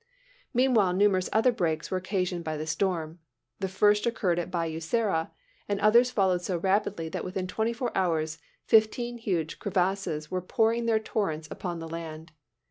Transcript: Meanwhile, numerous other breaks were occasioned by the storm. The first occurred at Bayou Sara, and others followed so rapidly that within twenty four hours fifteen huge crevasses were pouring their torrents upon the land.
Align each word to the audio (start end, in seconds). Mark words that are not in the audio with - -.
Meanwhile, 0.51 0.93
numerous 0.93 1.29
other 1.31 1.51
breaks 1.51 1.91
were 1.91 1.97
occasioned 1.99 2.43
by 2.43 2.57
the 2.57 2.65
storm. 2.65 3.19
The 3.59 3.67
first 3.67 4.07
occurred 4.07 4.39
at 4.39 4.49
Bayou 4.49 4.79
Sara, 4.79 5.29
and 5.69 5.79
others 5.79 6.09
followed 6.09 6.41
so 6.41 6.57
rapidly 6.57 7.07
that 7.09 7.23
within 7.23 7.45
twenty 7.45 7.71
four 7.71 7.95
hours 7.95 8.39
fifteen 8.65 9.19
huge 9.19 9.59
crevasses 9.59 10.31
were 10.31 10.41
pouring 10.41 10.87
their 10.87 10.97
torrents 10.97 11.47
upon 11.51 11.77
the 11.77 11.87
land. 11.87 12.31